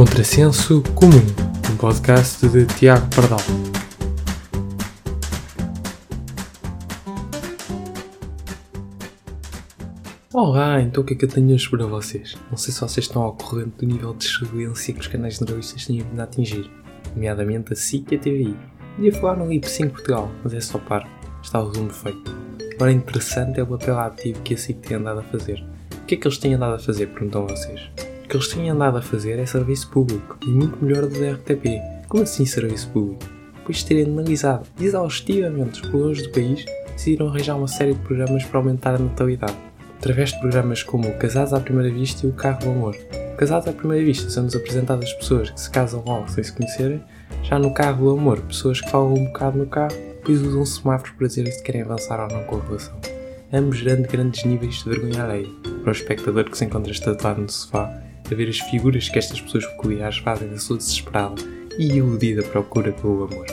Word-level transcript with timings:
Contrassenso 0.00 0.82
Comum, 0.94 1.20
um 1.70 1.76
podcast 1.76 2.48
de 2.48 2.64
Tiago 2.64 3.06
Pardal. 3.14 3.38
Olá, 10.32 10.80
então 10.80 11.02
o 11.02 11.06
que 11.06 11.12
é 11.12 11.16
que 11.18 11.26
eu 11.26 11.28
tenho 11.28 11.52
hoje 11.52 11.68
para 11.68 11.84
vocês? 11.84 12.34
Não 12.48 12.56
sei 12.56 12.72
se 12.72 12.80
vocês 12.80 13.04
estão 13.04 13.20
ao 13.20 13.34
corrente 13.34 13.76
do 13.76 13.84
nível 13.84 14.14
de 14.14 14.24
excelência 14.24 14.94
que 14.94 15.00
os 15.00 15.06
canais 15.06 15.36
generalistas 15.36 15.84
têm 15.84 15.98
vindo 15.98 16.18
a 16.18 16.24
atingir, 16.24 16.70
nomeadamente 17.14 17.74
a 17.74 17.76
SIC 17.76 18.10
e 18.10 18.14
a 18.14 18.18
TVI. 18.18 18.56
Podia 18.96 19.12
falar 19.12 19.36
no 19.36 19.52
IP 19.52 19.68
5 19.68 19.92
Portugal, 19.92 20.32
mas 20.42 20.54
é 20.54 20.62
só 20.62 20.78
par, 20.78 21.06
está 21.42 21.60
o 21.60 21.68
resumo 21.68 21.90
feito. 21.90 22.34
Agora 22.74 22.90
interessante 22.90 23.60
é 23.60 23.62
o 23.62 23.66
papel 23.66 24.00
ativo 24.00 24.40
que 24.40 24.54
a 24.54 24.56
SIC 24.56 24.78
tem 24.78 24.96
andado 24.96 25.20
a 25.20 25.24
fazer. 25.24 25.62
O 25.92 26.06
que 26.06 26.14
é 26.14 26.16
que 26.16 26.26
eles 26.26 26.38
têm 26.38 26.54
andado 26.54 26.76
a 26.76 26.78
fazer, 26.78 27.08
perguntam 27.08 27.46
vocês? 27.46 28.09
Que 28.30 28.36
eles 28.36 28.46
têm 28.46 28.70
andado 28.70 28.96
a 28.96 29.02
fazer 29.02 29.40
é 29.40 29.44
serviço 29.44 29.90
público 29.90 30.38
e 30.46 30.50
muito 30.50 30.82
melhor 30.82 31.04
do 31.04 31.18
RTP. 31.18 31.80
Como 32.08 32.22
assim 32.22 32.46
serviço 32.46 32.88
público? 32.90 33.24
Depois 33.56 33.78
de 33.78 33.86
terem 33.86 34.04
analisado 34.04 34.68
exaustivamente 34.80 35.82
os 35.82 35.88
problemas 35.88 36.22
do 36.22 36.30
país, 36.30 36.64
decidiram 36.92 37.26
arranjar 37.26 37.56
uma 37.56 37.66
série 37.66 37.92
de 37.92 37.98
programas 37.98 38.44
para 38.44 38.60
aumentar 38.60 38.94
a 38.94 38.98
natalidade, 38.98 39.56
através 39.98 40.30
de 40.30 40.38
programas 40.38 40.84
como 40.84 41.12
Casados 41.14 41.52
à 41.52 41.58
Primeira 41.58 41.92
Vista 41.92 42.24
e 42.24 42.30
o 42.30 42.32
Carro 42.32 42.60
do 42.60 42.70
Amor. 42.70 42.96
Casados 43.36 43.66
à 43.66 43.72
Primeira 43.72 44.04
Vista 44.04 44.30
são-nos 44.30 44.54
apresentadas 44.54 45.12
pessoas 45.14 45.50
que 45.50 45.60
se 45.60 45.68
casam 45.68 46.04
logo 46.06 46.28
sem 46.28 46.44
se 46.44 46.52
conhecerem, 46.52 47.02
já 47.42 47.58
no 47.58 47.74
Carro 47.74 48.04
do 48.04 48.10
Amor, 48.10 48.40
pessoas 48.42 48.80
que 48.80 48.90
falam 48.90 49.12
um 49.12 49.24
bocado 49.24 49.58
no 49.58 49.66
carro, 49.66 49.96
depois 50.18 50.40
usam 50.40 50.64
semáforos 50.64 51.16
para 51.16 51.26
dizer 51.26 51.50
se 51.50 51.62
querem 51.64 51.82
avançar 51.82 52.20
ou 52.20 52.28
não 52.28 52.44
com 52.44 52.58
a 52.58 52.62
relação. 52.62 52.94
Ambos 53.52 53.78
gerando 53.78 54.06
grandes 54.06 54.44
níveis 54.44 54.84
de 54.84 54.88
vergonha 54.88 55.24
alheia, 55.24 55.48
para 55.82 55.88
o 55.88 55.92
espectador 55.92 56.44
que 56.44 56.56
se 56.56 56.64
encontra 56.64 56.92
estatuado 56.92 57.40
no 57.40 57.48
sofá 57.48 58.08
a 58.32 58.36
ver 58.36 58.48
as 58.48 58.58
figuras 58.58 59.08
que 59.08 59.18
estas 59.18 59.40
pessoas 59.40 59.66
peculiares 59.66 60.18
fazem 60.18 60.48
da 60.48 60.58
sua 60.58 60.76
desesperada 60.76 61.42
e 61.78 61.86
iludida 61.96 62.42
procura 62.42 62.92
pelo 62.92 63.24
amor. 63.24 63.46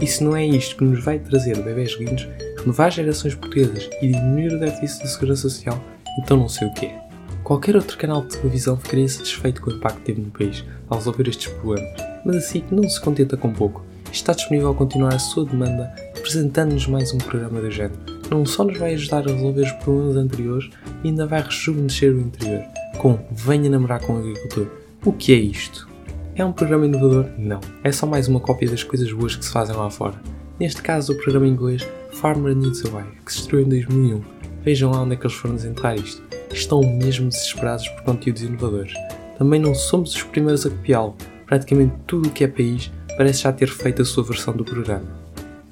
E 0.00 0.06
se 0.06 0.22
não 0.22 0.36
é 0.36 0.46
isto 0.46 0.76
que 0.76 0.84
nos 0.84 1.04
vai 1.04 1.18
trazer 1.18 1.60
bebés 1.62 1.96
lindos, 1.98 2.28
renovar 2.58 2.90
gerações 2.90 3.34
portuguesas 3.34 3.88
e 4.00 4.08
diminuir 4.08 4.54
o 4.54 4.60
déficit 4.60 5.02
da 5.02 5.08
segurança 5.08 5.42
social, 5.42 5.82
então 6.20 6.36
não 6.36 6.48
sei 6.48 6.68
o 6.68 6.74
que 6.74 6.86
é. 6.86 7.00
Qualquer 7.42 7.76
outro 7.76 7.96
canal 7.96 8.22
de 8.22 8.36
televisão 8.36 8.76
ficaria 8.76 9.08
satisfeito 9.08 9.60
com 9.60 9.70
o 9.70 9.74
impacto 9.74 9.98
que 9.98 10.04
teve 10.04 10.20
no 10.20 10.30
país 10.30 10.64
ao 10.88 10.98
resolver 10.98 11.28
estes 11.28 11.52
problemas, 11.52 12.00
mas 12.24 12.36
assim 12.36 12.60
que 12.60 12.74
não 12.74 12.88
se 12.88 13.00
contenta 13.00 13.36
com 13.36 13.52
pouco. 13.52 13.84
Está 14.12 14.32
disponível 14.32 14.70
a 14.70 14.74
continuar 14.74 15.14
a 15.14 15.18
sua 15.18 15.44
demanda, 15.44 15.92
apresentando-nos 16.16 16.86
mais 16.86 17.12
um 17.12 17.18
programa 17.18 17.60
do 17.60 17.70
género. 17.70 17.98
Não 18.30 18.44
só 18.44 18.64
nos 18.64 18.78
vai 18.78 18.94
ajudar 18.94 19.28
a 19.28 19.32
resolver 19.32 19.62
os 19.62 19.72
problemas 19.72 20.16
anteriores, 20.16 20.70
ainda 21.04 21.26
vai 21.26 21.42
rejuvenescer 21.42 22.14
o 22.14 22.20
interior 22.20 22.62
com 22.98 23.18
Venha 23.30 23.70
Namorar 23.70 24.00
com 24.00 24.14
o 24.14 24.18
Agricultor. 24.18 24.66
O 25.04 25.12
que 25.12 25.32
é 25.32 25.36
isto? 25.36 25.88
É 26.34 26.44
um 26.44 26.52
programa 26.52 26.84
inovador? 26.84 27.26
Não. 27.38 27.60
É 27.82 27.90
só 27.92 28.06
mais 28.06 28.28
uma 28.28 28.40
cópia 28.40 28.68
das 28.68 28.82
coisas 28.82 29.10
boas 29.12 29.36
que 29.36 29.44
se 29.44 29.52
fazem 29.52 29.74
lá 29.74 29.88
fora. 29.88 30.20
Neste 30.58 30.82
caso, 30.82 31.12
o 31.12 31.16
programa 31.16 31.46
inglês 31.46 31.86
Farmer 32.12 32.54
Needs 32.54 32.84
a 32.84 32.96
Wife, 32.96 33.22
que 33.24 33.32
se 33.32 33.38
estreou 33.40 33.62
em 33.62 33.68
2001. 33.68 34.22
Vejam 34.64 34.90
lá 34.90 35.02
onde 35.02 35.14
é 35.14 35.16
que 35.16 35.26
eles 35.26 35.36
foram 35.36 35.54
entrar 35.56 35.96
isto. 35.96 36.22
Estão 36.52 36.80
mesmo 36.80 37.28
desesperados 37.28 37.88
por 37.88 38.02
conteúdos 38.02 38.42
inovadores. 38.42 38.92
Também 39.38 39.60
não 39.60 39.74
somos 39.74 40.14
os 40.14 40.22
primeiros 40.24 40.66
a 40.66 40.70
copiá-lo. 40.70 41.16
Praticamente 41.46 41.94
tudo 42.06 42.28
o 42.28 42.32
que 42.32 42.44
é 42.44 42.48
país 42.48 42.90
parece 43.16 43.42
já 43.42 43.52
ter 43.52 43.68
feito 43.68 44.02
a 44.02 44.04
sua 44.04 44.24
versão 44.24 44.54
do 44.54 44.64
programa. 44.64 45.06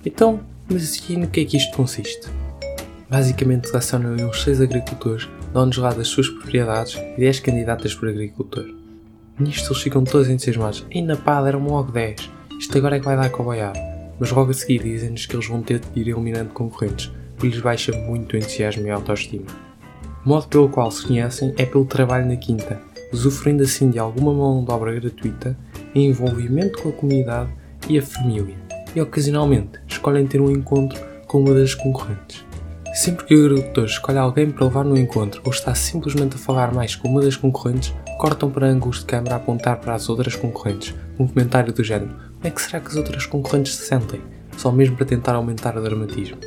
Então, 0.05 0.41
mas 0.71 1.09
e 1.09 1.17
no 1.17 1.27
que 1.27 1.41
é 1.41 1.45
que 1.45 1.57
isto 1.57 1.77
consiste? 1.77 2.29
Basicamente 3.11 3.69
selecionam 3.69 4.15
uns 4.29 4.43
6 4.43 4.61
agricultores 4.61 5.29
dão-nos 5.57 5.79
lá 5.79 5.91
das 5.91 6.09
suas 6.09 6.29
propriedades 6.29 7.01
e 7.17 7.21
10 7.21 7.41
candidatas 7.41 7.95
por 7.95 8.11
agricultor. 8.11 8.67
Nisto 9.39 9.73
eles 9.73 9.83
ficam 9.83 10.05
todos 10.05 10.29
entusiasmados. 10.29 10.85
Ainda 10.95 11.17
pá, 11.17 11.43
deram-me 11.43 11.71
logo 11.71 11.91
10. 11.91 12.31
Isto 12.61 12.77
agora 12.77 12.97
é 12.97 12.99
que 12.99 13.07
vai 13.07 13.17
dar 13.17 13.31
coboiado. 13.31 13.79
Mas 14.21 14.31
logo 14.33 14.51
a 14.51 14.55
seguir 14.55 14.83
dizem-nos 14.83 15.25
que 15.25 15.35
eles 15.35 15.49
vão 15.49 15.63
ter 15.63 15.79
de 15.79 15.87
ir 15.99 16.09
eliminando 16.09 16.51
concorrentes, 16.51 17.11
porque 17.35 17.49
lhes 17.49 17.61
baixa 17.61 17.91
muito 17.93 18.35
o 18.35 18.37
entusiasmo 18.37 18.87
e 18.87 18.91
a 18.91 18.97
autoestima. 18.97 19.47
O 20.27 20.29
modo 20.29 20.47
pelo 20.47 20.69
qual 20.69 20.91
se 20.91 21.07
conhecem 21.07 21.55
é 21.57 21.65
pelo 21.65 21.87
trabalho 21.87 22.27
na 22.27 22.37
quinta, 22.37 22.79
usufruindo 23.11 23.63
assim 23.63 23.89
de 23.89 23.99
alguma 23.99 24.35
mão 24.35 24.63
de 24.63 24.71
obra 24.71 24.93
gratuita, 24.93 25.57
em 25.95 26.09
envolvimento 26.11 26.83
com 26.83 26.91
a 26.91 26.93
comunidade 26.93 27.51
e 27.89 27.99
a 27.99 28.03
família, 28.03 28.57
e 28.95 29.01
ocasionalmente 29.01 29.81
escolhem 29.89 30.27
ter 30.27 30.39
um 30.39 30.51
encontro 30.51 31.01
com 31.27 31.41
uma 31.41 31.55
das 31.55 31.75
concorrentes. 31.75 32.45
Sempre 32.97 33.27
que 33.27 33.37
o 33.37 33.45
agricultor 33.45 33.85
escolhe 33.85 34.17
alguém 34.17 34.51
para 34.51 34.65
levar 34.65 34.83
no 34.83 34.97
encontro 34.97 35.43
ou 35.45 35.53
está 35.53 35.75
simplesmente 35.75 36.37
a 36.37 36.39
falar 36.39 36.73
mais 36.73 36.97
com 36.97 37.09
uma 37.09 37.21
das 37.21 37.37
concorrentes, 37.37 37.95
cortam 38.17 38.51
para 38.51 38.69
ângulos 38.69 39.01
de 39.01 39.05
câmara 39.05 39.35
a 39.35 39.37
apontar 39.37 39.79
para 39.79 39.95
as 39.95 40.09
outras 40.09 40.35
concorrentes, 40.35 40.95
um 41.19 41.29
comentário 41.29 41.75
do 41.75 41.85
género: 41.85 42.17
Como 42.37 42.47
é 42.47 42.51
que 42.51 42.63
será 42.63 42.81
que 42.81 42.89
as 42.89 42.97
outras 42.97 43.27
concorrentes 43.27 43.75
se 43.75 43.87
sentem? 43.87 44.23
Só 44.57 44.73
mesmo 44.73 44.97
para 44.97 45.05
tentar 45.05 45.35
aumentar 45.35 45.77
o 45.77 45.83
dramatismo. 45.83 46.39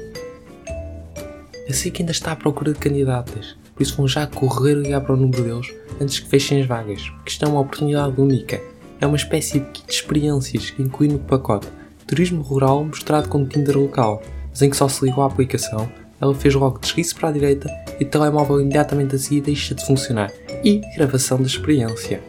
Assim 1.70 1.92
que 1.92 2.02
ainda 2.02 2.14
está 2.14 2.32
à 2.32 2.36
procura 2.36 2.74
de 2.74 2.80
candidatas, 2.80 3.56
por 3.76 3.84
isso 3.84 3.96
vão 3.96 4.08
já 4.08 4.26
correr 4.26 4.74
ligar 4.74 5.02
para 5.02 5.14
o 5.14 5.18
número 5.18 5.44
deles 5.44 5.72
antes 6.02 6.20
que 6.20 6.28
fechem 6.28 6.62
as 6.62 6.68
vagas, 6.68 7.08
porque 7.10 7.30
isto 7.30 7.46
é 7.46 7.48
uma 7.48 7.62
oportunidade 7.62 8.20
única. 8.20 8.60
É 9.00 9.06
uma 9.06 9.18
espécie 9.18 9.60
de 9.60 9.66
kit 9.68 9.86
de 9.86 9.94
experiências 9.94 10.72
que 10.72 10.82
inclui 10.82 11.10
no 11.10 11.20
pacote 11.20 11.68
turismo 12.08 12.42
rural 12.42 12.84
mostrado 12.84 13.30
com 13.30 13.46
Tinder 13.46 13.78
local, 13.78 14.24
mas 14.50 14.64
em 14.64 14.70
que 14.72 14.76
só 14.76 14.90
se 14.90 15.06
ligou 15.06 15.24
à 15.24 15.28
aplicação 15.28 15.88
ela 16.22 16.36
fez 16.36 16.54
logo 16.56 16.80
deslize 16.80 17.16
para 17.16 17.30
a 17.30 17.32
direita 17.32 17.70
e 18.00 18.04
o 18.04 18.08
telemóvel 18.08 18.62
imediatamente 18.62 19.16
a 19.16 19.20
seguir 19.20 19.42
deixa 19.42 19.76
de 19.76 19.86
funcionar. 19.86 20.32
E 20.64 20.82
gravação 20.96 21.38
da 21.38 21.48
experiência. 21.48 22.22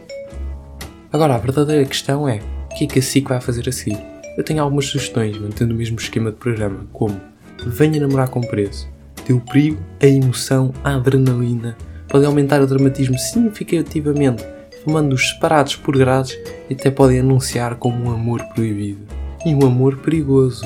Agora, 1.11 1.35
a 1.35 1.37
verdadeira 1.37 1.85
questão 1.85 2.27
é: 2.27 2.39
o 2.71 2.75
que 2.75 2.85
é 2.85 2.87
que 2.87 2.99
a 2.99 3.01
SIC 3.01 3.27
vai 3.27 3.41
fazer 3.41 3.67
a 3.67 3.71
seguir? 3.71 3.99
Eu 4.37 4.43
tenho 4.43 4.63
algumas 4.63 4.85
sugestões, 4.85 5.37
mantendo 5.37 5.73
o 5.73 5.77
mesmo 5.77 5.97
esquema 5.99 6.31
de 6.31 6.37
programa, 6.37 6.87
como 6.93 7.19
venha 7.65 7.99
namorar 7.99 8.29
com 8.29 8.41
preço, 8.41 8.87
dê 9.27 9.33
o 9.33 9.41
perigo, 9.41 9.81
a 10.01 10.07
emoção, 10.07 10.73
a 10.83 10.95
adrenalina, 10.95 11.75
pode 12.07 12.25
aumentar 12.25 12.61
o 12.61 12.67
dramatismo 12.67 13.17
significativamente, 13.19 14.43
filmando-os 14.83 15.29
separados 15.29 15.75
por 15.75 15.97
grades 15.97 16.37
e 16.69 16.73
até 16.73 16.89
podem 16.89 17.19
anunciar 17.19 17.75
como 17.75 18.05
um 18.05 18.11
amor 18.11 18.41
proibido 18.55 19.01
e 19.45 19.53
um 19.53 19.65
amor 19.65 19.97
perigoso. 19.97 20.65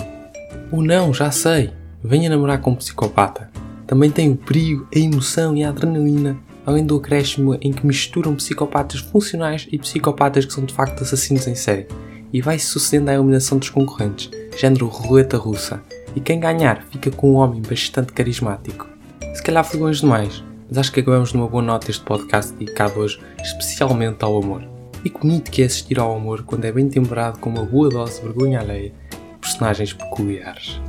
Ou 0.71 0.81
não, 0.81 1.13
já 1.13 1.31
sei, 1.31 1.71
venha 2.05 2.29
namorar 2.29 2.61
com 2.61 2.71
um 2.71 2.75
psicopata. 2.75 3.49
Também 3.87 4.11
tem 4.11 4.31
o 4.31 4.35
perigo, 4.35 4.87
a 4.93 4.99
emoção 4.99 5.55
e 5.55 5.63
a 5.63 5.69
adrenalina, 5.69 6.37
além 6.65 6.85
do 6.85 6.95
acréscimo 6.95 7.57
em 7.61 7.71
que 7.71 7.85
misturam 7.85 8.35
psicopatas 8.35 8.99
funcionais 8.99 9.67
e 9.71 9.77
psicopatas 9.77 10.45
que 10.45 10.53
são 10.53 10.63
de 10.63 10.73
facto 10.73 11.03
assassinos 11.03 11.47
em 11.47 11.55
série. 11.55 11.87
E 12.31 12.41
vai-se 12.41 12.65
sucedendo 12.65 13.09
a 13.09 13.13
eliminação 13.13 13.57
dos 13.57 13.69
concorrentes, 13.69 14.29
género 14.57 14.87
roleta 14.87 15.37
russa. 15.37 15.81
E 16.15 16.19
quem 16.19 16.39
ganhar 16.39 16.83
fica 16.91 17.11
com 17.11 17.33
um 17.33 17.35
homem 17.35 17.61
bastante 17.61 18.13
carismático. 18.13 18.87
Se 19.33 19.43
calhar 19.43 19.67
longe 19.75 20.01
demais, 20.01 20.43
mas 20.67 20.77
acho 20.77 20.91
que 20.91 20.99
acabamos 20.99 21.33
numa 21.33 21.47
boa 21.47 21.61
nota 21.61 21.91
este 21.91 22.03
podcast 22.03 22.53
dedicado 22.53 22.99
hoje 22.99 23.19
especialmente 23.43 24.23
ao 24.23 24.41
amor. 24.41 24.63
E 25.03 25.09
que 25.09 25.19
bonito 25.19 25.51
que 25.51 25.61
é 25.61 25.65
assistir 25.65 25.99
ao 25.99 26.15
amor 26.15 26.43
quando 26.43 26.65
é 26.65 26.71
bem 26.71 26.89
temperado 26.89 27.39
com 27.39 27.49
uma 27.49 27.63
boa 27.63 27.89
dose 27.89 28.19
de 28.19 28.27
vergonha 28.27 28.59
alheia 28.59 28.93
personagens 29.39 29.93
peculiares. 29.93 30.81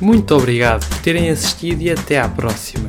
Muito 0.00 0.34
obrigado 0.34 0.86
por 0.88 0.98
terem 0.98 1.30
assistido 1.30 1.80
e 1.80 1.90
até 1.90 2.20
à 2.20 2.28
próxima. 2.28 2.88